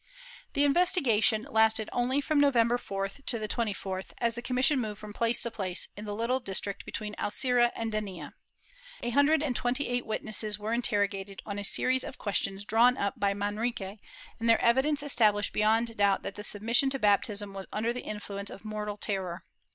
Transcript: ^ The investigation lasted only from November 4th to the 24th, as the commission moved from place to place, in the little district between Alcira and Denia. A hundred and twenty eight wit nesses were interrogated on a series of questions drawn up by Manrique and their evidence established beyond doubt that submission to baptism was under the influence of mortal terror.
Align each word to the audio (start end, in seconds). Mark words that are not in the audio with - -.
^ 0.49 0.53
The 0.53 0.63
investigation 0.63 1.43
lasted 1.47 1.87
only 1.93 2.21
from 2.21 2.39
November 2.39 2.77
4th 2.79 3.23
to 3.27 3.37
the 3.37 3.47
24th, 3.47 4.13
as 4.17 4.33
the 4.33 4.41
commission 4.41 4.79
moved 4.81 4.99
from 4.99 5.13
place 5.13 5.43
to 5.43 5.51
place, 5.51 5.89
in 5.95 6.05
the 6.05 6.15
little 6.15 6.39
district 6.39 6.85
between 6.85 7.13
Alcira 7.19 7.71
and 7.75 7.91
Denia. 7.91 8.33
A 9.03 9.11
hundred 9.11 9.43
and 9.43 9.55
twenty 9.55 9.87
eight 9.87 10.03
wit 10.07 10.23
nesses 10.23 10.57
were 10.57 10.73
interrogated 10.73 11.43
on 11.45 11.59
a 11.59 11.63
series 11.63 12.03
of 12.03 12.17
questions 12.17 12.65
drawn 12.65 12.97
up 12.97 13.19
by 13.19 13.35
Manrique 13.35 13.99
and 14.39 14.49
their 14.49 14.59
evidence 14.59 15.03
established 15.03 15.53
beyond 15.53 15.95
doubt 15.97 16.23
that 16.23 16.43
submission 16.43 16.89
to 16.89 16.97
baptism 16.97 17.53
was 17.53 17.67
under 17.71 17.93
the 17.93 18.01
influence 18.01 18.49
of 18.49 18.65
mortal 18.65 18.97
terror. 18.97 19.45